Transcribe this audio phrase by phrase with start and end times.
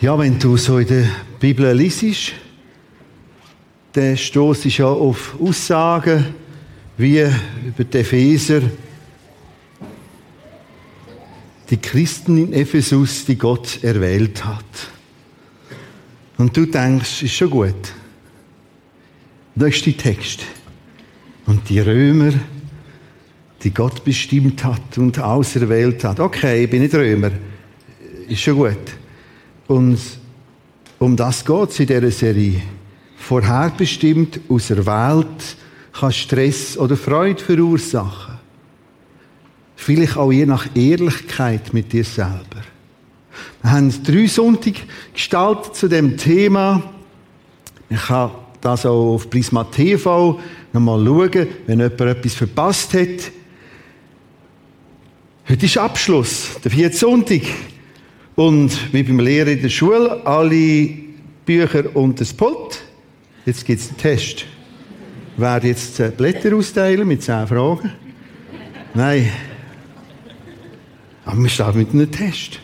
[0.00, 1.08] Ja, wenn du so in der
[1.40, 2.32] Bibel liest,
[3.92, 6.26] dann stoßt ja auf Aussagen
[6.96, 7.18] wie
[7.66, 8.60] über die Epheser,
[11.68, 14.64] die Christen in Ephesus, die Gott erwählt hat.
[16.36, 17.92] Und du denkst, ist schon gut.
[19.56, 20.44] Das ist der Text.
[21.44, 22.34] Und die Römer,
[23.64, 26.20] die Gott bestimmt hat und auserwählt hat.
[26.20, 27.32] Okay, ich bin nicht Römer.
[28.28, 28.97] Ist schon gut.
[29.68, 29.98] Und
[30.98, 32.62] um das geht es in dieser Serie.
[33.16, 35.56] Vorherbestimmt, auserwählt,
[35.92, 38.38] kann Stress oder Freude verursachen.
[39.76, 42.62] Vielleicht auch je nach Ehrlichkeit mit dir selber.
[43.62, 44.80] Wir haben drei Sonntage
[45.12, 46.82] gestaltet zu dem Thema.
[47.88, 50.40] Ich habe das auch auf Prisma TV
[50.72, 53.32] nochmal schauen, wenn jemand etwas verpasst hat.
[55.48, 57.42] Heute ist Abschluss, der vierte Sonntag.
[58.38, 60.90] Und wie beim Lehren in der Schule, alle
[61.44, 62.84] Bücher und das Pult.
[63.44, 64.46] Jetzt gibt es einen Test.
[65.36, 67.90] Wer jetzt Blätter austeilen mit zehn Fragen?
[68.94, 69.28] Nein.
[71.24, 72.60] Aber wir starten mit einem Test.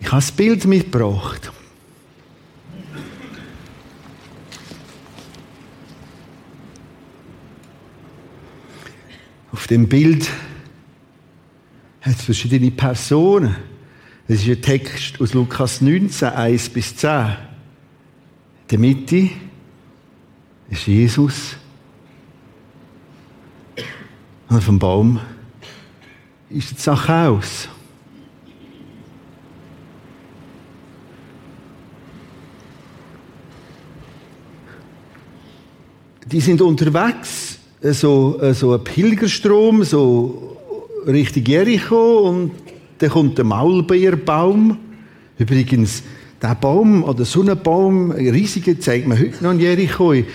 [0.00, 1.52] Ich habe das Bild mitgebracht.
[9.52, 10.28] Auf dem Bild
[12.02, 13.56] hat es verschiedene Personen.
[14.26, 17.10] Es ist ein Text aus Lukas 19, 1 bis 10.
[17.10, 17.36] In
[18.70, 19.30] der Mitte
[20.68, 21.56] ist Jesus.
[24.48, 25.20] Und dem Baum
[26.50, 27.68] ist die Sache aus.
[36.26, 40.51] Die sind unterwegs, so, so ein Pilgerstrom, so
[41.06, 42.52] Richtung Jericho und
[42.98, 44.78] dann kommt der Maulbeerbaum.
[45.38, 46.02] Übrigens,
[46.40, 50.12] der Baum oder so ein riesiger, zeigt man heute noch in Jericho.
[50.12, 50.26] In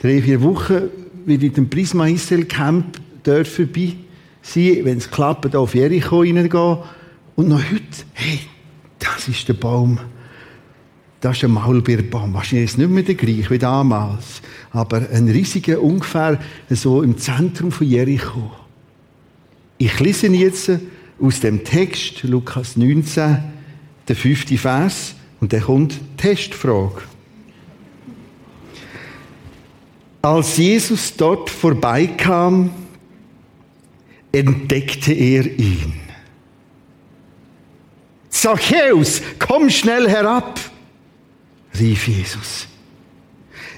[0.00, 0.82] drei, vier Wochen
[1.26, 3.94] will ich dem Prisma Israel Camp dort vorbei
[4.42, 6.78] sein, wenn es klappt, auf Jericho reingehen.
[7.36, 8.40] Und noch heute, hey,
[8.98, 9.98] das ist der Baum.
[11.20, 12.32] Das ist ein Maulbeerbaum.
[12.32, 14.40] Wahrscheinlich ist es nicht mehr der gleiche wie damals.
[14.70, 16.40] Aber ein riesiger, ungefähr
[16.70, 18.50] so im Zentrum von Jericho.
[19.82, 20.70] Ich lese jetzt
[21.18, 23.38] aus dem Text, Lukas 19,
[24.06, 27.00] der fünfte Vers, und dann kommt Testfrage.
[30.20, 32.74] Als Jesus dort vorbeikam,
[34.30, 35.94] entdeckte er ihn.
[38.28, 40.60] Zachäus, komm schnell herab,
[41.78, 42.68] rief Jesus.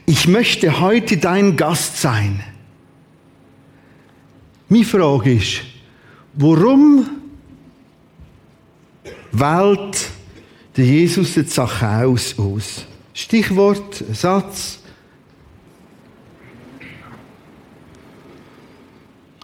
[0.07, 2.43] Ich möchte heute dein Gast sein.
[4.69, 5.72] Meine Frage ist,
[6.35, 7.09] Warum
[9.33, 10.11] wählt
[10.77, 12.87] der Jesus den Zachäus aus?
[13.13, 14.79] Stichwort, Satz.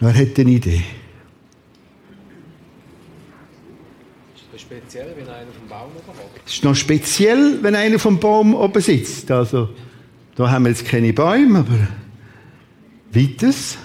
[0.01, 0.85] Wer hat eine Idee?
[4.55, 6.41] Ist speziell, wenn einer vom Baum oben?
[6.47, 9.31] Es ist noch speziell, wenn einer vom Baum oben sitzt.
[9.31, 9.69] Also,
[10.37, 11.89] da haben wir jetzt keine Bäume, aber
[13.13, 13.77] weiters.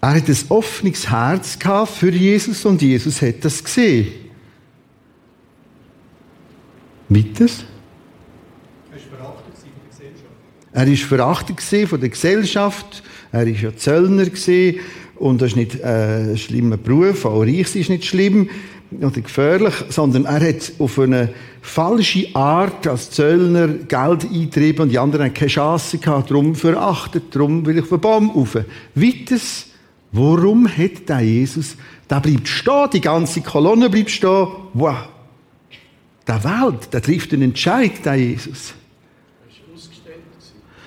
[0.00, 4.06] Er hat ein offenes Herz gehabt für Jesus und Jesus hat das gesehen.
[7.08, 7.64] Weiters?
[10.72, 13.02] Er war verachtet von der Gesellschaft.
[13.32, 14.26] Er war ja Zöllner
[15.16, 17.24] und das ist nicht äh, ein schlimmer Beruf.
[17.24, 18.48] Auch reich ist nicht schlimm
[19.00, 24.98] oder gefährlich, sondern er hat auf eine falsche Art als Zöllner Geld eingetrieben und die
[24.98, 26.30] anderen haben keine Chance gehabt.
[26.30, 28.56] Darum verachtet, darum will ich auf den Baum rauf.
[28.94, 29.66] Weiters
[30.10, 31.76] Warum hat der Jesus,
[32.08, 34.48] der bleibt stehen, die ganze Kolonne bleibt stehen.
[34.72, 35.08] Wow.
[36.26, 38.74] Der Welt, der trifft einen Entscheid, der Jesus.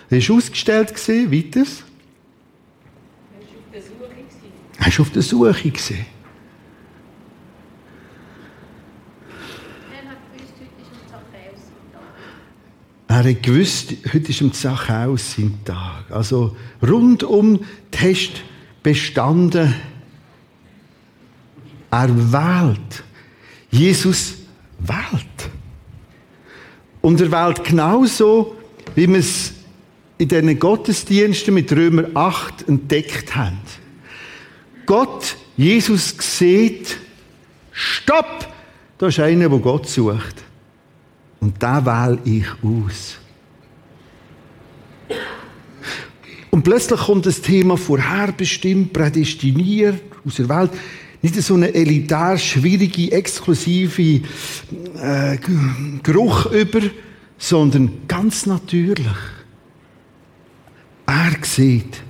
[0.09, 1.71] Er ist ausgestellt gewesen, weiter.
[4.79, 6.05] Er ist auf der Suche gewesen.
[13.07, 16.09] Er hat gewusst, heute ist am Zachäus sein Tag.
[16.09, 17.59] Also rundum
[17.91, 18.41] Test
[18.83, 19.73] bestanden.
[21.89, 23.03] Er wählt.
[23.69, 24.35] Jesus
[24.79, 25.49] wählt.
[27.01, 28.55] Und er wählt genauso,
[28.95, 29.53] wie wir es
[30.17, 33.57] in diesen Gottesdiensten mit Römer 8 entdeckt haben.
[34.85, 36.97] Gott, Jesus sieht,
[37.71, 38.47] stopp!
[38.97, 40.43] Da ist einer, der Gott sucht.
[41.39, 43.17] Und da wähle ich aus.
[46.51, 50.71] Und plötzlich kommt das Thema vorherbestimmt, prädestiniert, aus der Welt.
[51.21, 54.21] nicht so eine elitär schwierige, exklusive
[55.01, 55.37] äh,
[56.03, 56.81] Geruch über,
[57.37, 59.07] sondern ganz natürlich.
[61.05, 62.03] Er sieht.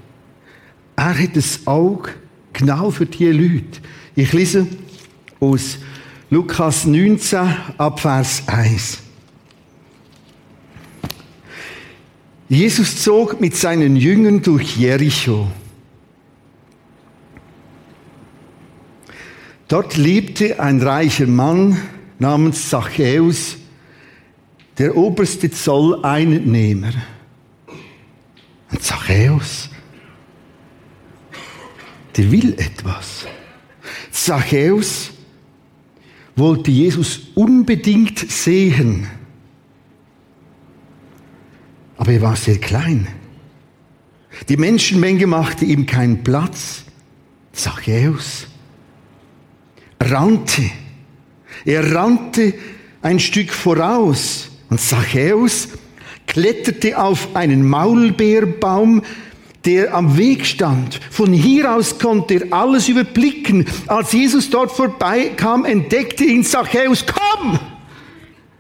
[0.96, 2.12] Er hat das Auge
[2.54, 3.80] genau für diese Leute.
[4.16, 4.68] Ich lese
[5.40, 5.78] aus
[6.30, 7.40] Lukas 19
[7.78, 9.00] ab Vers 1.
[12.52, 15.50] Jesus zog mit seinen Jüngern durch Jericho.
[19.70, 21.82] Dort lebte ein reicher Mann
[22.20, 23.56] namens Zachäus,
[24.78, 26.92] der oberste Zolleinnehmer.
[28.70, 29.70] Und Zachäus,
[32.18, 33.28] der will etwas.
[34.12, 35.12] Zachäus
[36.36, 39.08] wollte Jesus unbedingt sehen.
[42.02, 43.08] Aber er war sehr klein.
[44.50, 46.82] Die Menschenmenge machte ihm keinen Platz.
[47.54, 48.48] Zachäus
[50.02, 50.64] rannte.
[51.64, 52.56] Er rannte
[53.04, 55.68] ein Stück voraus und Zachäus
[56.26, 59.04] kletterte auf einen Maulbeerbaum,
[59.66, 61.00] der am Weg stand.
[61.12, 63.68] Von hier aus konnte er alles überblicken.
[63.86, 67.60] Als Jesus dort vorbeikam, entdeckte ihn Zachäus, komm!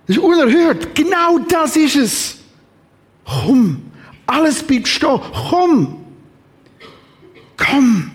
[0.05, 0.93] Das ist unerhört.
[0.93, 2.40] Genau das ist es.
[3.25, 3.81] Komm.
[4.27, 5.19] Alles bleibt stehen.
[5.49, 5.95] Komm.
[7.57, 8.11] Komm.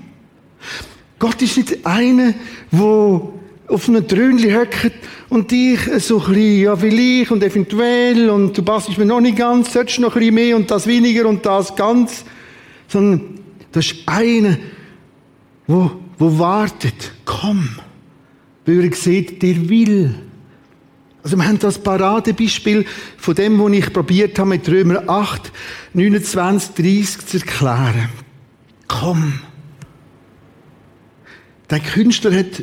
[1.19, 2.35] Gott ist nicht einer,
[2.71, 3.33] wo
[3.69, 4.93] auf einem Trönchen hockt
[5.29, 9.37] und dich so ein bisschen, ja, vielleicht und eventuell und du passt mir noch nicht
[9.37, 12.25] ganz, sollst noch ein bisschen mehr und das weniger und das ganz,
[12.89, 13.41] sondern
[13.73, 14.57] das ist einer,
[15.67, 17.69] wo, wo wartet, komm,
[18.65, 20.15] weil er sieht, der will.
[21.27, 22.87] Also wir haben das Paradebeispiel
[23.17, 25.51] von dem, was ich probiert habe, mit Römer 8,
[25.93, 28.11] 29, 30 zu erklären.
[28.87, 29.41] Komm.
[31.69, 32.63] Der Künstler hat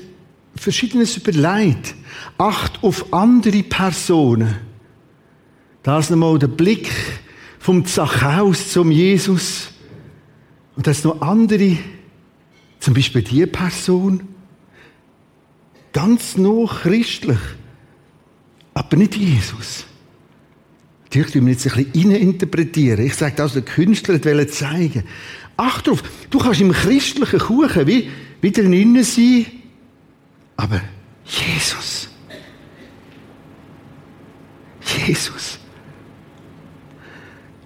[0.56, 1.94] Verschiedenes überlegt.
[2.38, 4.56] Acht auf andere Personen.
[5.82, 6.90] Da ist nochmal der Blick
[7.60, 9.74] vom Zachäus zum Jesus.
[10.78, 11.76] Und das noch andere,
[12.80, 14.26] zum Beispiel die Person,
[15.92, 17.40] ganz noch christlich,
[18.74, 19.86] aber nicht Jesus.
[21.04, 23.06] Natürlich müssen wir jetzt ein bisschen interpretieren.
[23.06, 25.04] Ich sage das, der Künstler wollte zeigen.
[25.58, 28.10] Acht drauf, du kannst im christlichen Kuchen wie,
[28.42, 29.46] wie drinnen sein,
[30.58, 30.82] aber
[31.26, 32.10] Jesus.
[35.08, 35.60] Jesus.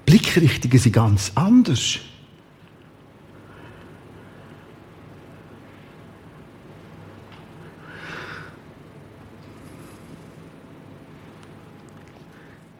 [0.06, 2.00] Blickrichtungen sind ganz anders.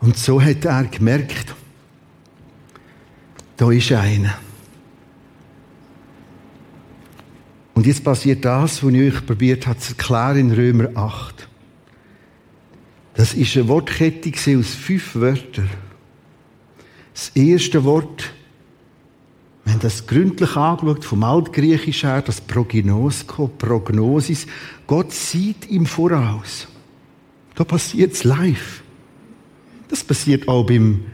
[0.08, 1.54] Und so hat er gemerkt,
[3.58, 4.36] da ist einer.
[7.74, 11.50] Und jetzt passiert das, was ich euch probiert habe zu erklären in Römer 8.
[13.16, 15.70] Das ist eine Wortkette aus fünf Wörtern.
[17.14, 18.32] Das erste Wort,
[19.66, 24.48] haben das gründlich angeschaut, vom Altgriechisch her, das Prognosko, Prognosis.
[24.88, 26.70] Gott sieht im Voraus.
[27.56, 28.84] Da passiert es live.
[29.88, 31.06] Das passiert auch beim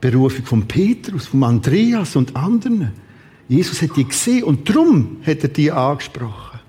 [0.00, 2.92] Berufung von Petrus, von Andreas und anderen.
[3.48, 6.60] Jesus hat die gesehen und darum hat er die angesprochen.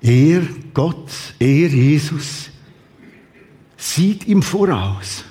[0.00, 2.50] Er, Gott, er, Jesus,
[3.76, 5.24] sieht ihm voraus.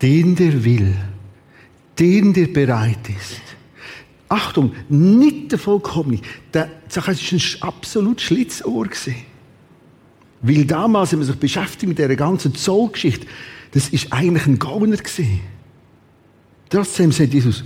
[0.00, 0.94] Den, der will,
[1.98, 3.40] den, der bereit ist.
[4.28, 6.20] Achtung, nicht der Vollkommene.
[6.52, 8.88] Der Zacharias war ein absolut Schlitzohr.
[10.42, 13.26] Weil damals, wenn man sich beschäftigt mit dieser ganzen Zollgeschichte,
[13.70, 15.40] das ist eigentlich ein Gauner gewesen.
[16.68, 17.64] Trotzdem sagt Jesus,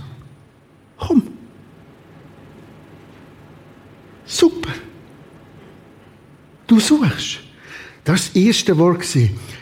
[0.97, 1.23] komm.
[4.25, 4.73] Super.
[6.67, 7.39] Du suchst.
[8.03, 9.05] Das war das erste Wort.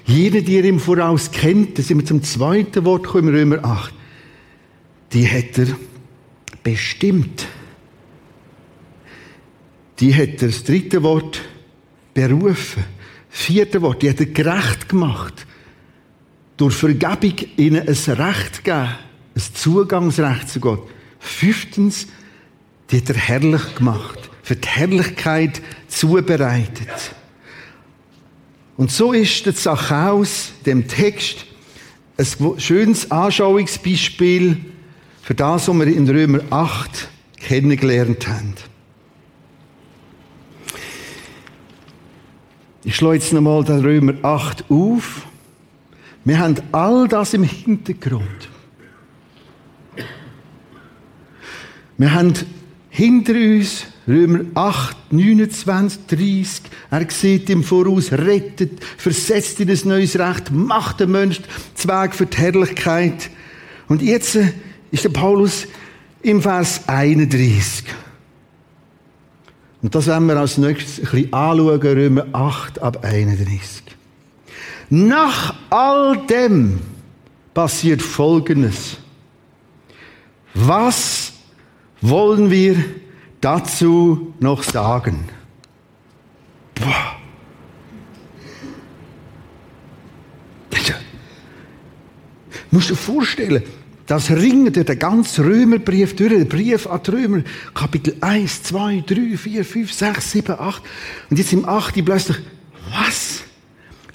[0.05, 3.93] Jeder, der ihn voraus kennt, da sind wir zum zweiten Wort gekommen, Römer 8.
[5.13, 5.67] Die hat er
[6.63, 7.47] bestimmt.
[9.99, 11.41] Die hat er, das dritte Wort,
[12.13, 12.83] berufen.
[13.37, 15.45] Vierte Wort, die hat er gerecht gemacht.
[16.55, 18.95] Durch Vergebung ihnen ein Recht gegeben
[19.35, 20.87] ein Zugangsrecht zu Gott.
[21.19, 22.07] Fünftens,
[22.89, 27.13] die hat er herrlich gemacht, für die Herrlichkeit zubereitet.
[28.77, 31.45] Und so ist der Zachäus, dem Text,
[32.17, 34.63] ein schönes Anschauungsbeispiel
[35.21, 37.09] für das, was wir in Römer 8
[37.41, 38.53] kennengelernt haben.
[42.87, 45.25] Ich schlage jetzt nochmal den Römer 8 auf.
[46.23, 48.49] Wir haben all das im Hintergrund.
[51.97, 52.33] Wir haben
[52.91, 56.61] hinter uns, Römer 8, 29, 30.
[56.91, 61.41] Er sieht im Voraus, rettet, versetzt in ein neues Recht, macht den Mensch
[61.73, 63.31] Zweig für die Herrlichkeit.
[63.87, 64.37] Und jetzt
[64.91, 65.65] ist der Paulus
[66.21, 67.85] im Vers 31.
[69.85, 73.83] Und das werden wir als nächstes ein bisschen anschauen, Römer 8 ab 31.
[74.89, 76.79] Nach all dem
[77.53, 78.97] passiert Folgendes.
[80.55, 81.33] Was
[82.01, 82.83] wollen wir
[83.41, 85.29] dazu noch sagen?
[86.73, 87.17] Boah.
[92.71, 93.63] Musst du dir vorstellen,
[94.07, 97.43] das ringt durch den ganzen Römerbrief durch, der Brief an die Römer,
[97.73, 100.83] Kapitel 1, 2, 3, 4, 5, 6, 7, 8.
[101.29, 102.05] Und jetzt im 8.
[102.05, 102.37] plötzlich,
[102.91, 103.43] was?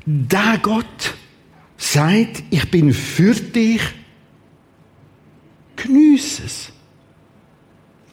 [0.06, 1.14] Der Gott
[1.76, 3.82] sagt, ich bin für dich.
[5.74, 6.72] Geniess es.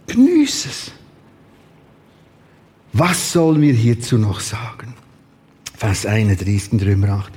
[0.07, 0.91] Geniess es.
[2.93, 4.95] Was sollen wir hierzu noch sagen?
[5.75, 7.33] Vers 31 in Römer 8.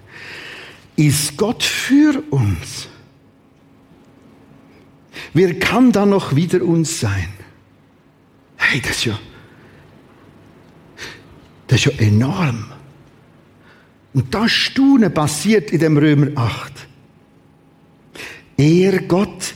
[0.96, 2.88] Ist Gott für uns?
[5.32, 7.28] Wer kann da noch wieder uns sein?
[8.56, 9.18] Hey, das ist ja,
[11.66, 12.66] das ist ja enorm.
[14.12, 16.72] Und das Staunen passiert in dem Römer 8.
[18.56, 19.54] Er, Gott,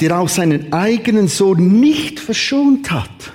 [0.00, 3.32] der auch seinen eigenen Sohn nicht verschont hat,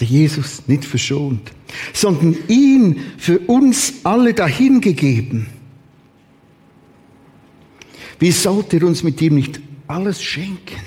[0.00, 1.50] der Jesus nicht verschont,
[1.92, 5.48] sondern ihn für uns alle dahingegeben
[8.18, 10.80] wie sollte er uns mit ihm nicht alles schenken?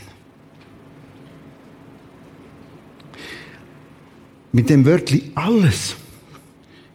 [4.52, 5.96] Mit dem Wörtli alles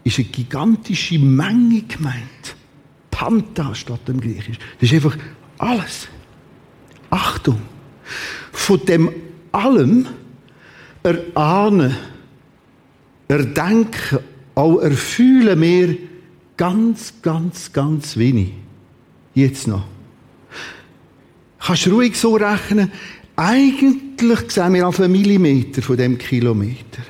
[0.02, 2.56] ist eine gigantische Menge gemeint.
[3.10, 4.58] Panta statt im Griechisch.
[4.80, 5.16] Das ist einfach
[5.58, 6.08] alles.
[7.10, 7.60] Achtung!
[8.52, 9.10] Von dem
[9.52, 10.06] allem
[11.02, 11.96] erahnen,
[13.28, 14.18] erdenken,
[14.54, 15.96] auch erfühlen wir
[16.56, 18.52] ganz, ganz, ganz wenig.
[19.34, 19.93] Jetzt noch.
[21.64, 22.92] Kannst ruhig so rechnen,
[23.36, 27.02] eigentlich sehen wir auf einen Millimeter von dem Kilometer.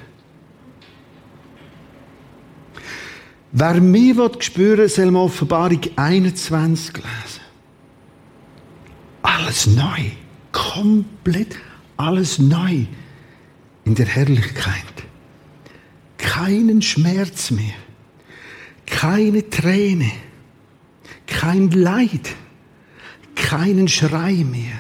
[3.51, 7.41] Wer mehr will, soll mal Offenbarung 21 lesen.
[9.23, 10.11] Alles neu.
[10.53, 11.57] Komplett
[11.97, 12.85] alles neu.
[13.85, 14.85] In der Herrlichkeit.
[16.17, 17.75] Keinen Schmerz mehr.
[18.87, 20.13] Keine Träne.
[21.27, 22.37] Kein Leid
[23.35, 24.79] keinen Schrei mehr.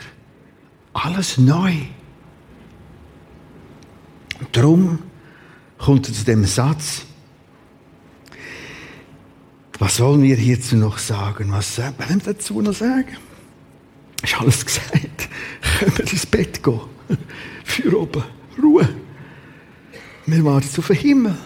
[0.92, 1.72] Alles neu.
[4.40, 4.98] Und darum
[5.78, 7.02] kommt er zu dem Satz,
[9.78, 11.50] was wollen wir hierzu noch sagen?
[11.50, 13.16] Was wollen wir dazu noch sagen?
[14.22, 15.28] Ist alles gesagt.
[15.78, 16.80] Können wir ins Bett gehen?
[17.64, 18.22] Für oben.
[18.62, 18.88] Ruhe.
[20.26, 21.36] Wir warten auf den Himmel.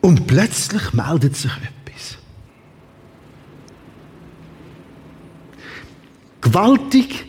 [0.00, 1.73] Und plötzlich meldet sich etwas.
[6.44, 7.24] Gewaltig.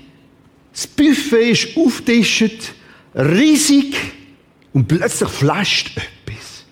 [0.71, 2.73] Das Buffet ist aufgetischt,
[3.15, 3.95] riesig
[4.73, 6.65] und plötzlich flasht etwas.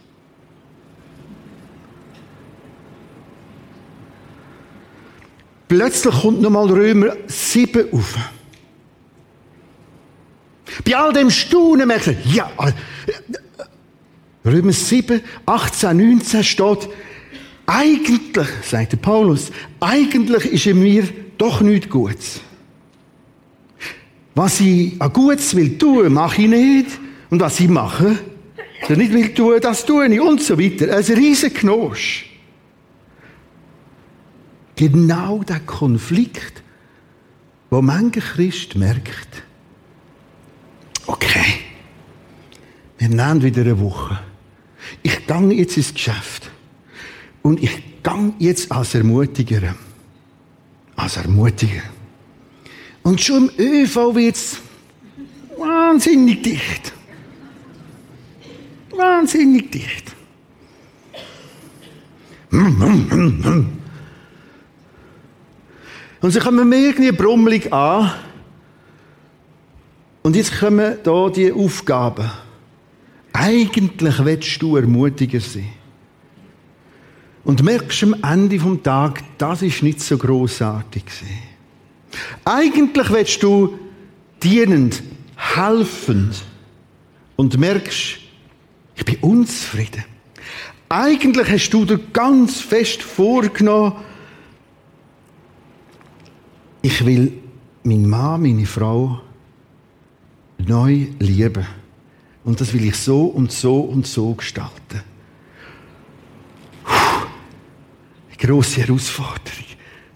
[5.69, 8.15] Plötzlich kommt nochmal Römer 7 auf.
[10.85, 12.73] Bei all dem Staunen merkt er, ja, äh,
[14.45, 16.89] Römer 7, 18, 19 steht,
[17.65, 21.07] eigentlich, sagt Paulus, eigentlich ist in mir
[21.43, 22.39] doch nichts Gutes.
[24.33, 26.87] Was ich an Gutes will tun, mache ich nicht.
[27.29, 28.17] Und was ich mache,
[28.87, 30.21] was nicht will tun, das tue ich.
[30.21, 30.95] Und so weiter.
[30.95, 32.29] Ein riesen Knosch.
[34.75, 36.63] Genau der Konflikt,
[37.69, 39.43] wo mancher Christ merkt,
[41.05, 41.59] okay,
[42.97, 44.19] wir nehmen wieder eine Woche.
[45.01, 46.49] Ich gehe jetzt ins Geschäft.
[47.41, 49.75] Und ich gehe jetzt als Ermutiger
[50.95, 51.83] als ermutigen.
[53.03, 54.57] Und schon im ÖV wird es
[55.57, 56.93] wahnsinnig dicht.
[58.95, 60.13] Wahnsinnig dicht.
[66.21, 68.11] Und sie kommen mir irgendwie brummelig an.
[70.21, 72.29] Und jetzt kommen da die Aufgaben.
[73.33, 75.73] Eigentlich willst du ermutiger sein.
[77.43, 81.03] Und merkst am Ende vom Tag, das ist nicht so großartig
[82.45, 83.77] Eigentlich willst du
[84.41, 85.03] dienend,
[85.35, 86.43] helfend
[87.35, 88.19] und merkst,
[88.95, 90.05] ich bin unzufrieden.
[90.89, 93.93] Eigentlich hast du dir ganz fest vorgenommen,
[96.81, 97.33] ich will
[97.83, 99.21] meinen Mann, meine Frau
[100.57, 101.65] neu lieben.
[102.43, 105.01] Und das will ich so und so und so gestalten.
[108.43, 109.65] Grosse Herausforderung.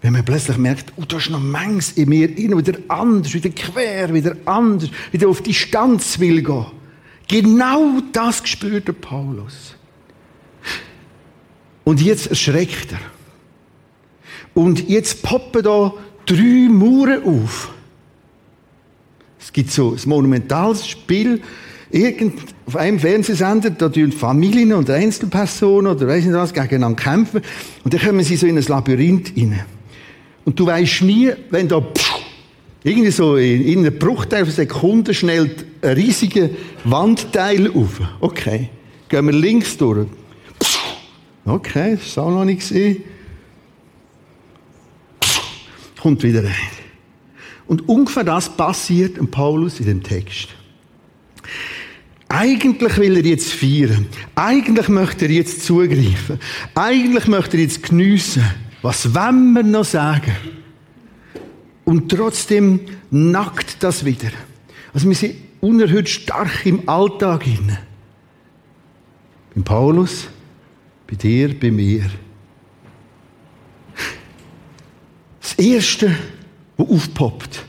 [0.01, 3.50] Wenn man plötzlich merkt, oh, da ist noch manches in mir rein, wieder anders, wieder
[3.50, 6.65] quer, wieder anders, wieder auf Distanz will gehen.
[7.27, 9.75] Genau das spürt der Paulus.
[11.84, 13.00] Und jetzt erschreckt er.
[14.53, 15.93] Und jetzt poppen da
[16.25, 17.74] drei Mauern auf.
[19.39, 21.41] Es gibt so ein monumentales Spiel,
[21.89, 27.41] irgend, auf einem Fernsehsender, da tun Familien und Einzelpersonen oder weiss nicht was gegeneinander kämpfen.
[27.86, 29.62] Und dann kommen sie so in ein Labyrinth rein.
[30.43, 32.15] Und du weißt nie, wenn da pff,
[32.83, 36.50] irgendwie so in, in einem Bruchteil von Sekunden schnellt ein riesiger
[36.83, 38.01] Wandteil auf.
[38.19, 38.69] Okay.
[39.07, 40.07] Gehen wir links durch.
[40.62, 40.79] Pff,
[41.45, 43.01] okay, das ist auch noch nicht gesehen.
[46.01, 46.51] Kommt wieder rein.
[47.65, 50.50] Und ungefähr das passiert Paulus in dem Text.
[52.29, 54.07] Eigentlich will er jetzt feiern.
[54.36, 56.39] Eigentlich möchte er jetzt zugreifen.
[56.75, 58.43] Eigentlich möchte er jetzt geniessen.
[58.81, 60.36] Was wollen wir noch sagen?
[61.86, 64.31] Und trotzdem nackt das wieder.
[64.93, 67.79] Also wir sind unerhört stark im Alltag hinein.
[69.53, 70.27] Beim Paulus,
[71.07, 72.10] bei dir, bei mir.
[75.41, 76.13] Das Erste,
[76.75, 77.63] was aufpoppt,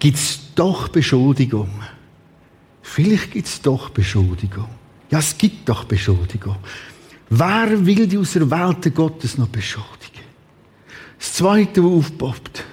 [0.00, 1.70] gibt es doch Beschuldigung.
[2.82, 4.68] Vielleicht gibt es doch Beschuldigung.
[5.10, 6.56] Ja, es gibt doch Beschuldigung.
[7.30, 10.26] Wer will die auserwählte Gottes noch beschuldigen?
[11.18, 12.64] Das Zweite, was aufpoppt.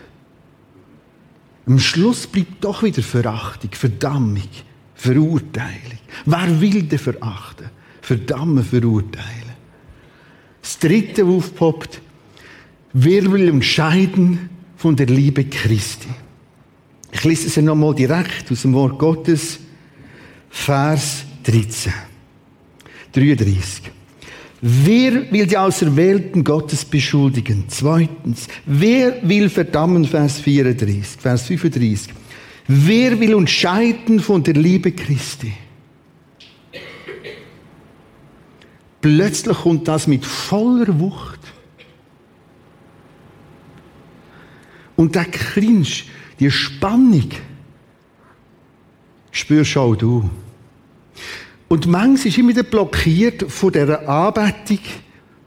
[1.66, 4.50] Am Schluss bleibt doch wieder Verachtung, Verdammung,
[4.94, 6.00] Verurteilung.
[6.26, 7.70] Wer will denn verachten?
[8.02, 9.56] Verdammen, verurteilen.
[10.62, 12.02] Das Dritte, was aufpoppt.
[12.92, 16.10] Wer will entscheiden von der Liebe Christi?
[17.18, 19.58] Ich lese es nochmal direkt aus dem Wort Gottes,
[20.52, 21.92] Vers 13.
[23.12, 23.92] 33.
[24.62, 27.64] Wer will die Auserwählten Gottes beschuldigen?
[27.70, 30.06] Zweitens, wer will verdammen?
[30.06, 32.14] Vers 34, Vers 35.
[32.68, 35.54] Wer will uns scheiden von der Liebe Christi?
[39.02, 41.40] Plötzlich kommt das mit voller Wucht.
[44.96, 46.06] Und der Clinch,
[46.40, 47.30] die Spannung,
[49.32, 50.30] spürst auch du.
[51.68, 54.80] Und manches ist immer wieder blockiert von dieser Anbetung,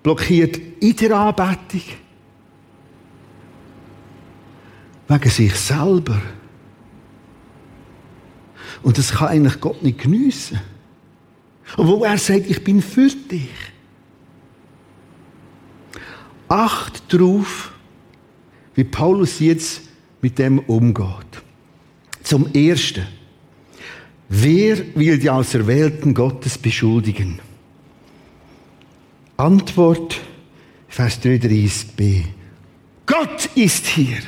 [0.03, 1.83] blockiert in der Anbetung.
[5.09, 6.21] Wegen sich selber.
[8.83, 10.61] Und das kann eigentlich Gott nicht geniessen.
[11.77, 13.49] Obwohl er sagt, ich bin für dich.
[16.49, 17.73] Acht darauf,
[18.75, 19.83] wie Paulus jetzt
[20.23, 21.43] mit dem umgeht.
[22.23, 23.07] Zum Ersten.
[24.29, 27.41] Wer will die Auserwählten Gottes beschuldigen?
[29.37, 30.21] Antwort,
[30.89, 32.25] Vers 33b.
[33.07, 34.19] Gott ist hier.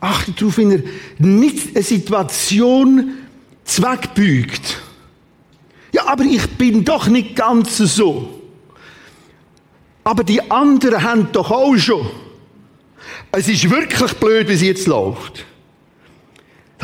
[0.00, 0.82] Achtet darauf, wenn er
[1.18, 3.12] nicht eine Situation
[3.64, 4.82] zweckbügt.
[5.92, 8.42] Ja, aber ich bin doch nicht ganz so.
[10.02, 12.06] Aber die anderen haben doch auch schon.
[13.36, 15.44] Es ist wirklich blöd, wie es jetzt läuft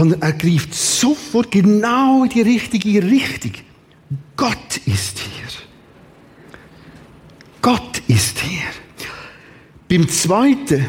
[0.01, 3.53] sondern er greift sofort genau in die richtige Richtung.
[4.35, 5.47] Gott ist hier.
[7.61, 8.63] Gott ist hier.
[9.91, 10.87] Beim zweiten,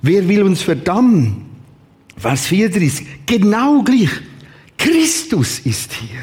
[0.00, 1.44] wer will uns verdammen?
[2.16, 4.08] Vers 34, genau gleich.
[4.78, 6.22] Christus ist hier.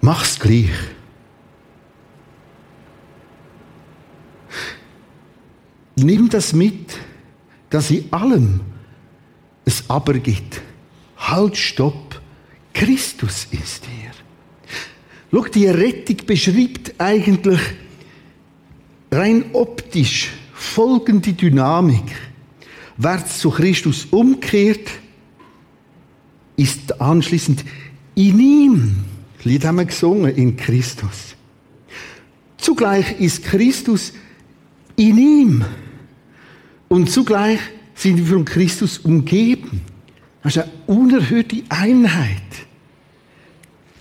[0.00, 0.70] Mach's gleich.
[6.04, 6.98] Nimm das mit,
[7.70, 8.60] dass in allem
[9.64, 10.60] es aber gibt.
[11.16, 12.20] Halt, stopp.
[12.72, 14.10] Christus ist hier.
[15.32, 17.60] Schau, die Rettung beschreibt eigentlich
[19.10, 22.04] rein optisch folgende Dynamik.
[22.96, 24.88] Wer zu Christus umkehrt,
[26.56, 27.64] ist anschließend
[28.14, 28.96] in ihm.
[29.36, 31.34] Das Lied haben wir gesungen, in Christus.
[32.58, 34.12] Zugleich ist Christus
[34.96, 35.64] in ihm.
[36.92, 37.60] Und zugleich
[37.94, 39.82] sind wir von Christus umgeben.
[40.42, 42.42] Das ist eine unerhörte Einheit.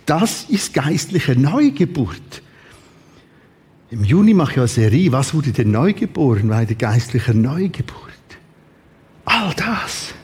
[0.07, 2.41] Das ist geistliche Neugeburt.
[3.91, 7.93] Im Juni mache ich eine Serie, was wurde denn neu geboren bei der geistlichen Neugeburt?
[9.25, 10.15] All das.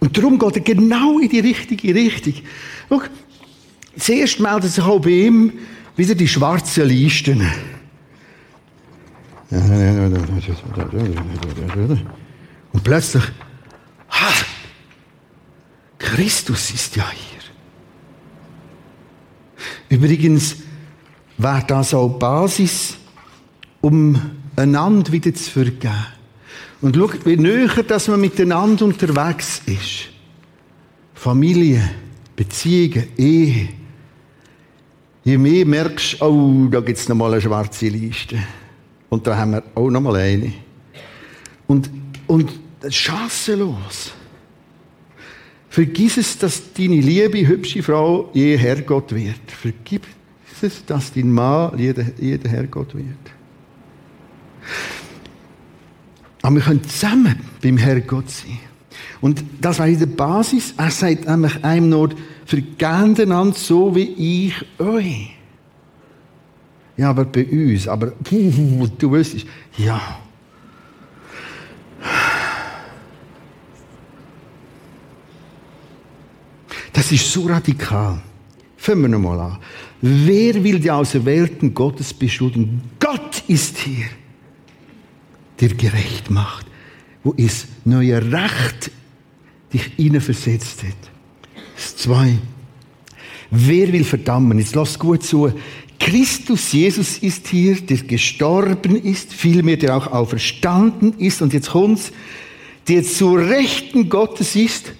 [0.00, 2.34] Und darum geht er genau in die richtige Richtung.
[2.88, 3.02] Schau,
[3.98, 5.52] zuerst meldet sich auch bei ihm
[5.96, 7.46] wieder die schwarzen Listen.
[12.72, 13.22] Und plötzlich,
[14.10, 14.32] ha,
[15.98, 17.40] Christus ist ja hier.
[19.96, 20.56] Übrigens
[21.38, 22.96] wäre das auch Basis,
[23.80, 24.20] um
[24.56, 26.06] einander wieder zu vergeben.
[26.80, 30.08] Und schau, wie näher, dass man miteinander unterwegs ist.
[31.14, 31.90] Familie,
[32.36, 33.68] Beziehungen, Ehe.
[35.24, 38.36] Je mehr merkst du, oh, da gibt es nochmal eine schwarze Liste.
[39.14, 40.52] Und da haben wir auch nochmal eine.
[41.68, 41.88] Und,
[42.26, 42.50] und
[42.90, 44.10] chancenlos.
[45.68, 49.38] Vergiss es, dass deine liebe, hübsche Frau je Herrgott wird.
[49.46, 50.00] Vergiss
[50.60, 53.06] es, dass dein Mann jeder, jeder Herrgott wird.
[56.42, 58.58] Aber wir können zusammen beim Herrgott sein.
[59.20, 60.74] Und das war in der Basis.
[60.76, 62.10] Er sagt nämlich einem nur,
[62.46, 65.33] vergebt einander so wie ich euch.
[66.96, 70.20] Ja, aber bei uns, aber du wüsstest, ja.
[76.92, 78.22] Das ist so radikal.
[78.76, 79.58] Fangen wir nochmal an.
[80.00, 82.82] Wer will die Auserwählten Gottes beschuldigen?
[83.00, 84.06] Gott ist hier,
[85.60, 86.66] der gerecht macht,
[87.24, 88.90] wo es neue Recht
[89.72, 91.10] dich versetzt hat.
[91.74, 92.38] Das zwei.
[93.50, 94.58] Wer will verdammen?
[94.58, 95.52] Jetzt lass gut zu.
[96.04, 101.40] Christus Jesus ist hier, der gestorben ist, vielmehr der auch auferstanden ist.
[101.40, 102.12] Und jetzt kommt's,
[102.88, 104.92] der zu Rechten Gottes ist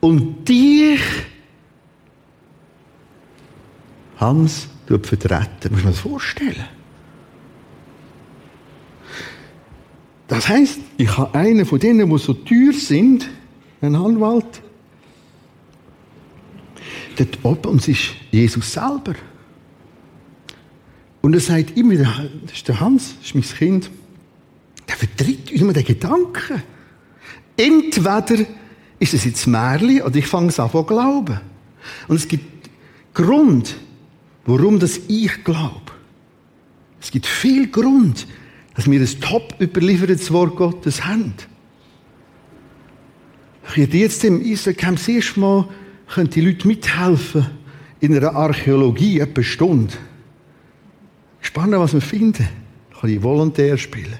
[0.00, 1.00] und dich
[4.16, 5.72] Hans tut vertreten.
[5.72, 6.64] Muss man das vorstellen?
[10.26, 13.28] Das heißt, ich habe einen von denen, die so teuer sind,
[13.82, 14.62] einen Anwalt.
[17.16, 19.16] Dort oben ist Jesus selber.
[21.26, 23.90] Und er sagt immer, das ist der Hans, das ist mein Kind.
[24.88, 26.62] Der vertritt immer den Gedanken.
[27.56, 28.46] Entweder
[29.00, 31.40] ist es jetzt Märchen oder ich fange es an zu glauben.
[32.06, 32.70] Und es gibt
[33.12, 33.74] Grund,
[34.44, 35.90] warum das ich glaube.
[37.00, 38.28] Es gibt viel Grund,
[38.76, 41.34] dass wir ein top überliefertes Wort Gottes haben.
[43.70, 45.68] Ich hätte jetzt im Israel-Camp das erste Mal
[46.06, 47.46] können die Leute mithelfen
[47.98, 49.94] in einer Archäologie, etwa Stunde.
[51.46, 52.48] Spannend, was wir finden.
[52.90, 54.18] Ich kann ich volontär spielen.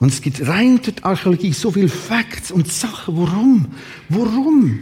[0.00, 3.16] Und es gibt rein durch die Archäologie so viele Facts und Sachen.
[3.16, 3.66] Warum?
[4.08, 4.80] Warum?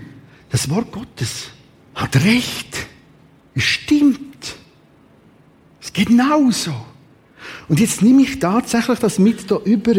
[0.48, 1.50] Das Wort Gottes
[1.94, 2.86] hat Recht.
[3.54, 4.56] Es stimmt.
[5.78, 6.74] Es geht genauso.
[7.68, 9.94] Und jetzt nehme ich tatsächlich das mit da über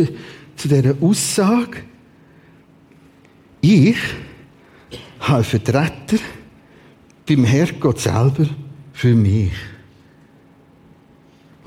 [0.56, 1.84] zu dieser Aussage.
[3.62, 3.98] Ich
[5.20, 6.17] habe Vertreter
[7.28, 8.48] beim Herrgott selber
[8.93, 9.52] für mich.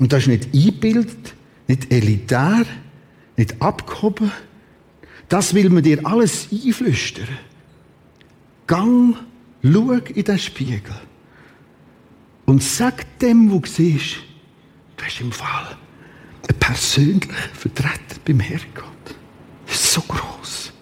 [0.01, 1.35] Und das ist nicht eingebildet,
[1.67, 2.65] nicht elitär,
[3.37, 4.31] nicht abgehoben.
[5.29, 7.27] Das will man dir alles einflüstern.
[8.65, 9.15] Gang,
[9.61, 10.95] schau in den Spiegel.
[12.47, 14.15] Und sag dem, wo du siehst,
[14.97, 15.77] du hast im Fall
[16.49, 19.15] einen persönlichen Vertreter beim Herrgott.
[19.67, 20.73] Das ist so groß.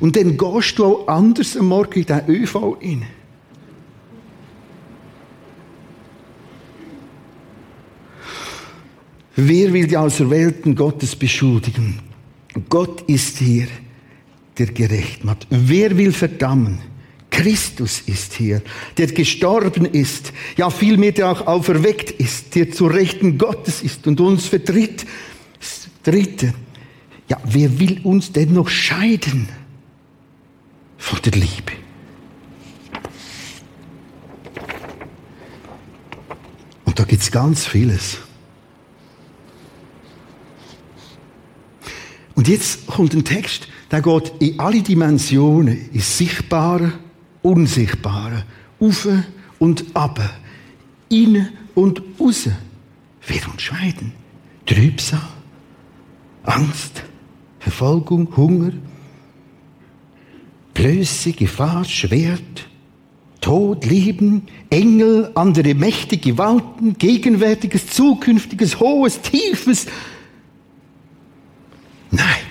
[0.00, 3.06] Und dann gehst du auch anders am Morgen in den ÖV rein.
[9.36, 12.00] Wer will die Auserwählten Gottes beschuldigen?
[12.68, 13.66] Gott ist hier,
[14.58, 15.46] der gerecht macht.
[15.48, 16.78] Wer will verdammen?
[17.30, 18.60] Christus ist hier,
[18.98, 24.20] der gestorben ist, ja vielmehr der auch auferweckt ist, der zu Rechten Gottes ist und
[24.20, 25.06] uns vertritt.
[26.02, 26.52] Dritte,
[27.28, 29.48] ja, wer will uns denn noch scheiden
[30.98, 31.72] von der Liebe?
[36.84, 38.18] Und da gibt es ganz vieles.
[42.34, 46.92] Und jetzt kommt ein Text, der geht in alle Dimensionen, ins Sichtbare,
[47.42, 48.44] Unsichtbare.
[48.80, 49.06] Auf
[49.58, 50.18] und ab.
[51.08, 52.48] Innen und raus.
[53.26, 54.12] Wer uns scheiden?
[54.66, 55.20] Trübsal,
[56.44, 57.02] Angst,
[57.60, 58.72] Verfolgung, Hunger,
[60.74, 62.68] Blöße, Gefahr, Schwert,
[63.40, 69.86] Tod, Leben, Engel, andere Mächte, Gewalten, Gegenwärtiges, Zukünftiges, Hohes, Tiefes.
[72.12, 72.46] Nein.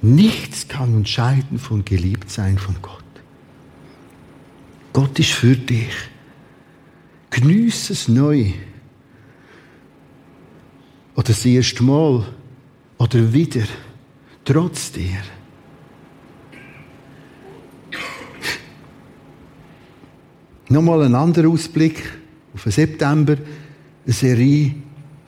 [0.00, 3.02] Nichts kann uns scheiden von Geliebtsein von Gott.
[4.92, 5.92] Gott ist für dich.
[7.30, 8.52] Genieß es neu.
[11.14, 12.26] Oder das erste Mal.
[12.98, 13.66] Oder wieder.
[14.44, 15.20] Trotz dir.
[20.68, 22.17] Nochmal ein anderer Ausblick
[22.54, 23.36] auf den September,
[24.04, 24.74] eine Serie,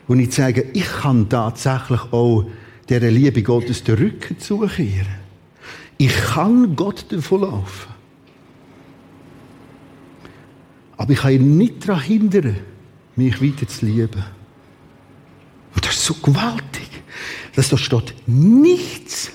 [0.07, 2.47] wo ich sage, ich kann tatsächlich auch
[2.89, 5.21] dieser Liebe Gottes den Rücken zukehren.
[5.99, 7.93] Ich kann Gott davonlaufen.
[10.97, 12.57] Aber ich kann ihn nicht daran hindern,
[13.17, 14.25] mich weiter zu lieben.
[15.75, 16.89] Und das ist so gewaltig,
[17.55, 19.31] dass da steht nichts.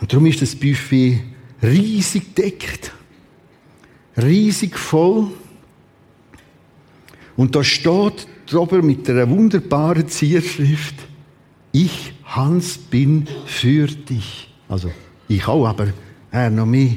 [0.00, 1.22] Und darum ist das Buffet
[1.62, 2.92] riesig deckt,
[4.16, 5.28] riesig voll.
[7.36, 10.94] Und da steht drüber mit einer wunderbaren Zierschrift,
[11.72, 14.52] ich, Hans, bin für dich.
[14.68, 14.90] Also,
[15.28, 15.88] ich auch, aber
[16.30, 16.96] er noch mehr.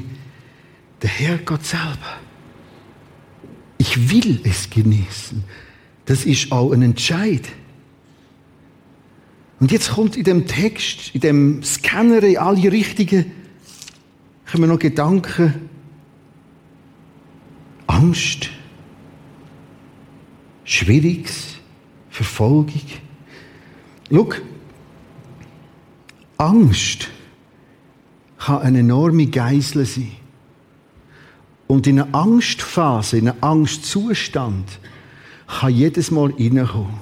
[1.02, 2.20] Der Herr Gott selber.
[3.78, 5.44] Ich will es genießen.
[6.06, 7.42] Das ist auch ein Entscheid.
[9.60, 13.32] Und jetzt kommt in dem Text, in dem Scanner, in alle richtigen,
[14.56, 15.68] kommen noch Gedanken,
[17.86, 18.48] Angst,
[20.64, 21.56] Schwieriges,
[22.08, 22.80] Verfolgung.
[24.10, 24.30] Schau,
[26.38, 27.08] Angst
[28.38, 30.12] kann eine enorme Geisel sein.
[31.66, 34.78] Und in einer Angstphase, in einem Angstzustand,
[35.46, 36.98] kann jedes Mal reinkommen.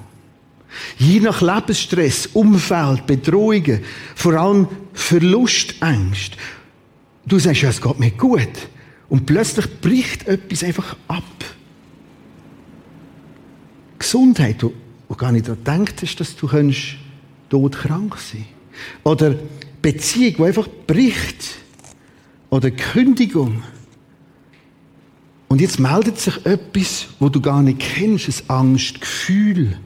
[0.97, 3.81] Je nach Lebensstress, Umfeld, Bedrohungen,
[4.13, 6.35] vor allem Verlustängst.
[7.25, 8.69] Du sagst ja, es geht mir gut.
[9.09, 11.23] Und plötzlich bricht etwas einfach ab.
[13.99, 14.73] Gesundheit, wo,
[15.07, 16.47] wo gar nicht daran hast, dass du
[17.49, 18.45] todkrank sein
[19.03, 19.35] Oder
[19.81, 21.55] Beziehung, die einfach bricht.
[22.49, 23.63] Oder Kündigung.
[25.47, 29.77] Und jetzt meldet sich etwas, wo du gar nicht kennst, ein Angstgefühl.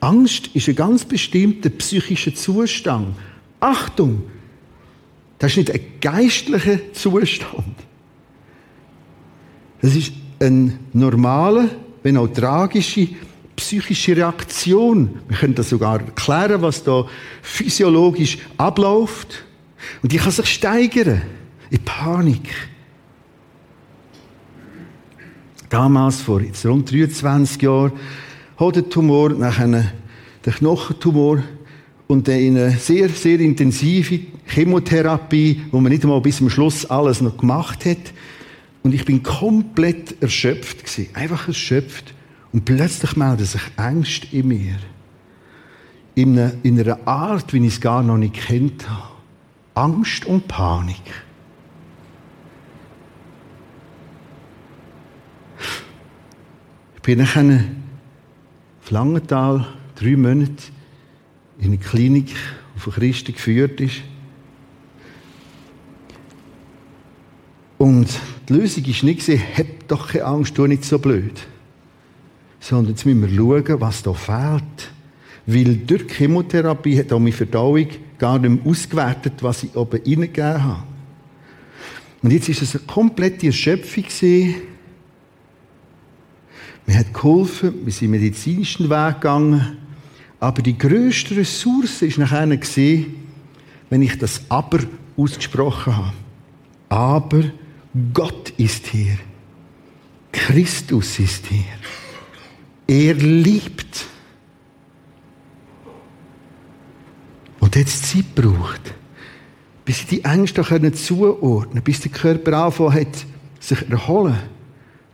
[0.00, 3.16] Angst ist ein ganz bestimmter psychischer Zustand.
[3.60, 4.24] Achtung!
[5.42, 7.74] Das ist nicht ein geistlicher Zustand.
[9.80, 11.68] Das ist ein normaler,
[12.04, 13.08] wenn auch tragische
[13.56, 15.18] psychische Reaktion.
[15.26, 17.06] Wir können das sogar erklären, was da
[17.42, 19.44] physiologisch abläuft.
[20.00, 21.22] Und die kann sich steigern
[21.70, 22.48] in Panik.
[25.68, 27.90] Damals, vor jetzt rund 23 Jahren,
[28.60, 29.92] Hodentumor, nachher
[30.44, 31.42] der Knochentumor
[32.06, 37.36] und eine sehr, sehr intensive Chemotherapie, wo man nicht einmal bis zum Schluss alles noch
[37.36, 38.12] gemacht hat.
[38.82, 41.08] Und ich bin komplett erschöpft gewesen.
[41.14, 42.14] Einfach erschöpft.
[42.52, 44.76] Und plötzlich meldet sich Angst in mir.
[46.14, 49.12] In einer, in einer Art, wie ich es gar noch nicht kennt habe.
[49.74, 51.00] Angst und Panik.
[56.96, 57.64] Ich bin nachher
[58.82, 60.52] auf Langenthal drei Monate
[61.58, 62.34] in eine Klinik,
[62.76, 64.02] die von Christen geführt ist.
[67.82, 68.06] Und
[68.48, 71.32] die Lösung war nicht, hab doch keine Angst, tu nicht so blöd.
[72.60, 74.92] Sondern jetzt müssen wir schauen, was da fehlt.
[75.46, 80.00] Weil durch die Chemotherapie hat auch meine Verdauung gar nicht mehr ausgewertet, was ich oben
[80.00, 80.84] reingegeben habe.
[82.22, 84.04] Und jetzt ist es eine komplette Erschöpfung.
[86.86, 89.78] Mir hat geholfen, wir sind medizinischen Weg gegangen.
[90.38, 92.48] Aber die grösste Ressource ist nachher
[93.90, 94.78] wenn ich das Aber
[95.16, 96.12] ausgesprochen habe.
[96.88, 97.42] Aber
[98.12, 99.18] Gott ist hier.
[100.30, 101.64] Christus ist hier.
[102.86, 104.06] Er liebt.
[107.60, 108.94] Und jetzt Zeit braucht,
[109.84, 113.26] bis sie die Ängste zuordnen können, bis der Körper anfangen hat,
[113.60, 114.38] sich erholen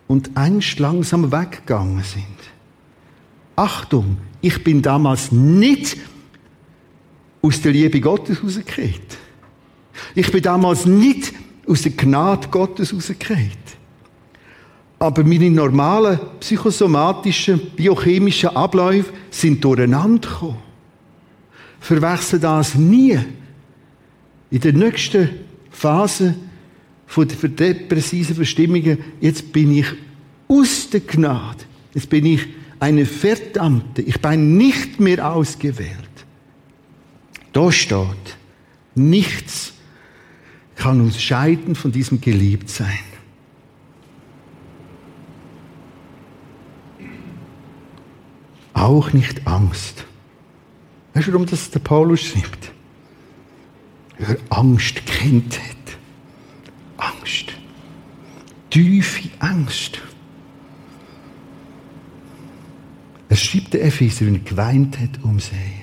[0.06, 2.24] und Ängste langsam weggegangen sind.
[3.54, 5.98] Achtung, ich bin damals nicht
[7.42, 9.18] aus der Liebe Gottes rausgekehrt.
[10.14, 11.34] Ich bin damals nicht
[11.68, 13.58] aus der Gnade Gottes rausgekehrt.
[14.98, 20.62] Aber meine normalen psychosomatischen, biochemischen Abläufe sind durcheinander gekommen.
[21.78, 23.18] Verwechsel das nie.
[24.50, 25.30] In der nächsten
[25.70, 26.34] Phase
[27.16, 29.86] der depressiven Verstimmungen, jetzt bin ich
[30.48, 31.64] aus der Gnade.
[31.94, 32.46] Jetzt bin ich
[32.80, 34.02] eine Verdammte.
[34.02, 35.96] Ich bin nicht mehr ausgewählt.
[37.52, 38.36] Da steht,
[38.94, 39.72] nichts
[40.78, 43.00] kann uns scheiden von diesem Geliebtsein.
[48.72, 50.04] Auch nicht Angst.
[51.14, 52.72] Weißt du, warum das der Paulus schreibt?
[54.18, 55.58] Wer Angst kennt.
[56.96, 57.52] Angst.
[58.70, 60.00] Tiefe Angst.
[63.28, 65.77] Er schreibt der Epheser, wenn er geweint hat um sie.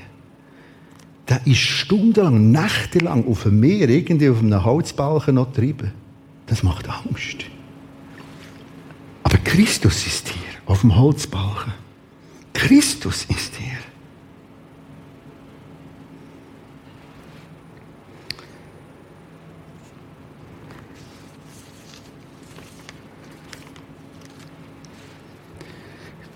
[1.28, 5.92] Der ist stundenlang, nächtelang auf dem Meer, irgendwie auf einem Holzbalken noch treiben.
[6.46, 7.46] Das macht Angst.
[9.24, 11.74] Aber Christus ist hier, auf dem Holzbalken.
[12.54, 13.78] Christus ist hier.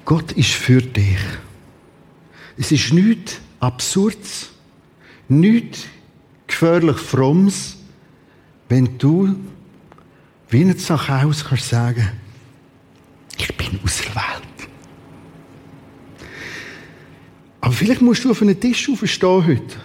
[0.03, 1.19] Gott ist für dich.
[2.57, 4.49] Es ist nichts Absurdes,
[5.29, 5.85] nichts
[6.47, 7.77] gefährlich Frommes,
[8.67, 9.35] wenn du
[10.49, 12.09] wie ein Zachäus kannst sagen,
[13.37, 14.43] ich bin auserwählt.
[17.61, 19.75] Aber vielleicht musst du auf einen Tisch aufstehen heute.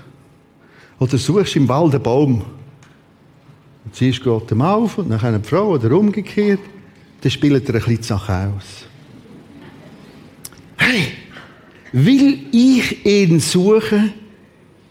[0.98, 2.44] Oder suchst im Wald einen Baum.
[3.84, 6.60] Und ziehst Gott ihm auf und dann eine Frau oder umgekehrt.
[7.20, 8.86] Dann spielt er ein bisschen Zachäus.
[10.76, 11.12] Hey,
[11.92, 14.14] will ich ihn suchen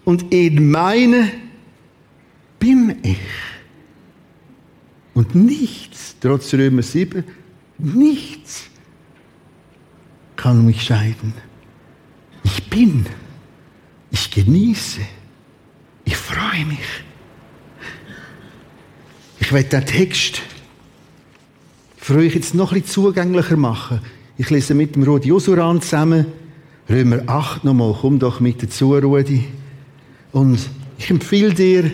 [0.06, 1.32] und ihn meinen,
[2.60, 3.18] bin ich.
[5.14, 7.24] Und nichts, trotz Römer 7,
[7.78, 8.64] nichts
[10.36, 11.34] kann mich scheiden.
[12.44, 13.06] Ich bin,
[14.12, 15.02] ich genieße,
[16.06, 16.80] ich freue mich.
[19.40, 20.42] Ich werde den Text
[21.98, 24.00] für euch jetzt noch bisschen zugänglicher machen.
[24.38, 26.26] Ich lese mit dem Rudi Josuran zusammen
[26.90, 27.96] Römer 8 nochmal.
[28.00, 29.46] Komm doch mit dazu, Rudi.
[30.34, 30.60] Und
[30.98, 31.92] ich empfehle dir,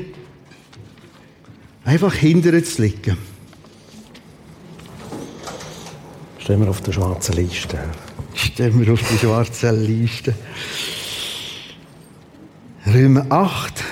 [1.84, 3.17] einfach hinterher zu liegen.
[6.39, 7.78] Stehen wir auf der schwarzen Liste.
[8.34, 10.34] Stehen wir auf die schwarze Liste.
[12.88, 13.84] Römer 8.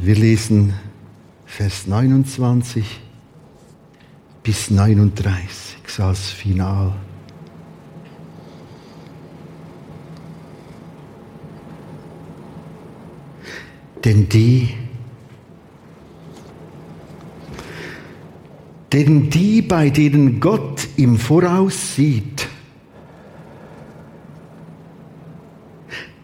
[0.00, 0.74] Wir lesen
[1.46, 2.84] Vers 29
[4.42, 6.92] bis 39, so als Final.
[14.04, 14.74] Denn die,
[18.92, 22.48] denn die, bei denen Gott im Voraus sieht,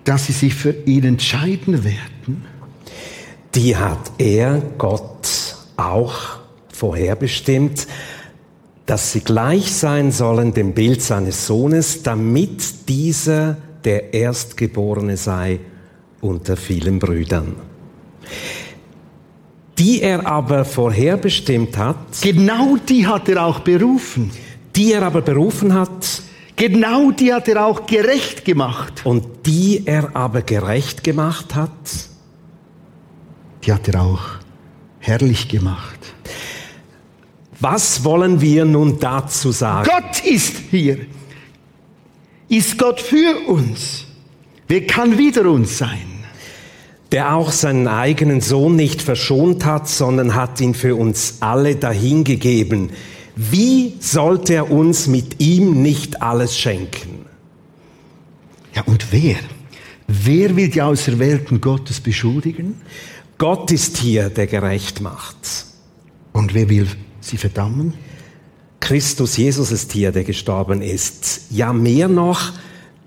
[0.04, 2.44] dass sie sich für ihn entscheiden werden,
[3.54, 6.38] die hat er, Gott, auch
[6.68, 7.86] vorherbestimmt,
[8.86, 15.60] dass sie gleich sein sollen dem Bild seines Sohnes, damit dieser der Erstgeborene sei
[16.20, 17.67] unter vielen Brüdern.
[19.78, 24.30] Die er aber vorherbestimmt hat, genau die hat er auch berufen.
[24.74, 26.22] die er aber berufen hat
[26.56, 29.02] Genau die hat er auch gerecht gemacht.
[29.04, 31.70] und die er aber gerecht gemacht hat,
[33.64, 34.22] Die hat er auch
[34.98, 35.98] herrlich gemacht.
[37.60, 39.88] was wollen wir nun dazu sagen?
[39.88, 41.06] Gott ist hier.
[42.48, 44.06] Ist Gott für uns?
[44.66, 46.17] Wer kann wider uns sein?
[47.12, 52.90] Der auch seinen eigenen Sohn nicht verschont hat, sondern hat ihn für uns alle dahingegeben.
[53.35, 57.27] Wie sollte er uns mit ihm nicht alles schenken?
[58.75, 59.37] Ja, und wer?
[60.07, 62.81] Wer will die Auserwählten Gottes beschuldigen?
[63.38, 65.37] Gott ist hier, der gerecht macht.
[66.33, 66.88] Und wer will
[67.21, 67.94] sie verdammen?
[68.81, 71.42] Christus Jesus ist hier, der gestorben ist.
[71.51, 72.53] Ja, mehr noch,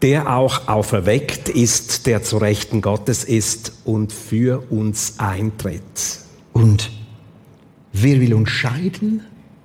[0.01, 6.19] der auch auferweckt ist, der zu Rechten Gottes ist und für uns eintritt.
[6.53, 6.91] Und
[7.93, 9.21] wer will uns scheiden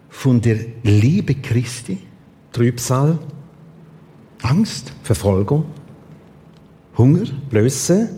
[0.08, 1.98] von der Liebe Christi?
[2.52, 3.18] Trübsal,
[4.42, 4.92] Angst?
[5.02, 5.64] Verfolgung,
[6.96, 7.24] Hunger?
[7.50, 8.10] Blöße,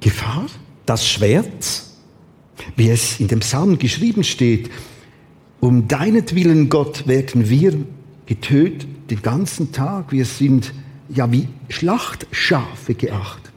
[0.00, 0.46] Gefahr?
[0.86, 1.82] das Schwert,
[2.74, 4.70] Wie es in dem Psalm geschrieben steht,
[5.60, 7.76] um deinetwillen, Gott, werden wir
[8.24, 10.10] getötet den ganzen Tag.
[10.10, 10.72] Wir sind
[11.08, 13.52] ja wie Schlachtschafe geachtet.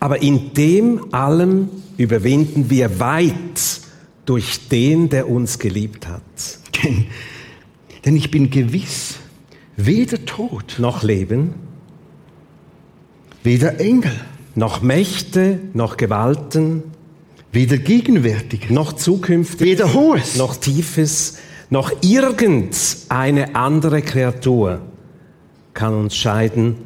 [0.00, 3.80] Aber in dem allem überwinden wir weit
[4.24, 6.22] durch den, der uns geliebt hat.
[6.82, 7.06] Denn,
[8.04, 9.16] denn ich bin gewiss,
[9.76, 11.54] weder Tod, Noch Leben,
[13.42, 14.12] weder Engel,
[14.54, 16.82] noch Mächte, noch Gewalten,
[17.52, 21.38] weder gegenwärtig, noch zukünftig, weder Hohes, noch Tiefes,
[21.70, 24.80] noch irgendeine andere Kreatur
[25.76, 26.76] kann uns scheiden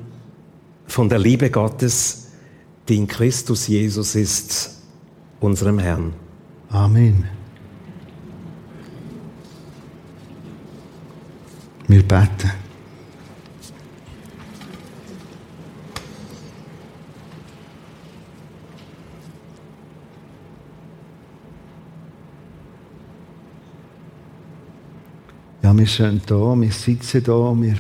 [0.90, 2.28] von der Liebe Gottes,
[2.88, 4.82] die in Christus Jesus ist,
[5.38, 6.12] unserem Herrn.
[6.68, 7.24] Amen.
[11.86, 12.50] Wir beten.
[25.62, 27.76] Ja, wir sind da, wir sitzen da, wir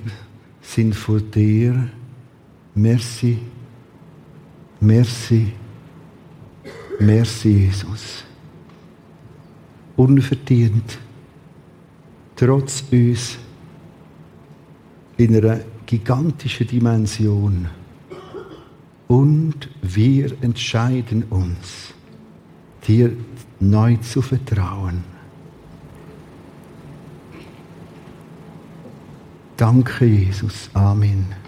[0.62, 1.90] sind vor dir
[2.74, 3.38] Merci,
[4.80, 5.52] merci,
[7.00, 8.24] merci, Jesus.
[9.96, 10.98] Unverdient,
[12.36, 13.38] trotz uns,
[15.16, 17.68] in einer gigantischen Dimension.
[19.08, 21.92] Und wir entscheiden uns,
[22.86, 23.12] dir
[23.58, 25.04] neu zu vertrauen.
[29.56, 30.70] Danke, Jesus.
[30.72, 31.39] Amen.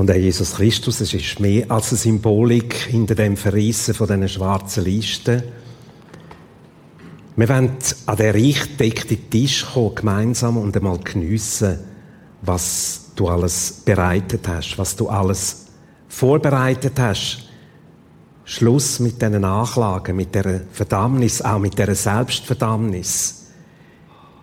[0.00, 4.30] Und der Jesus Christus, es ist mehr als eine Symbolik hinter dem Verrissen von diesen
[4.30, 5.42] schwarzen Listen.
[7.36, 7.76] Wir wollen
[8.06, 11.80] an den reich deckten Tisch kommen, gemeinsam und einmal geniessen,
[12.40, 15.66] was du alles bereitet hast, was du alles
[16.08, 17.50] vorbereitet hast.
[18.46, 23.48] Schluss mit diesen Nachlagen, mit der Verdammnis, auch mit der Selbstverdammnis.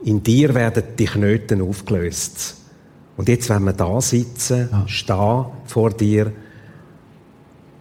[0.03, 2.57] In dir werden die Knoten aufgelöst.
[3.17, 4.87] Und jetzt, wenn wir da sitzen, ja.
[4.87, 6.31] stehen vor dir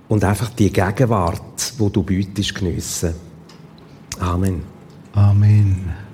[0.09, 3.14] und einfach die Gegenwart, wo du bietest, geniessen.
[4.18, 4.62] Amen.
[5.12, 6.06] Amen.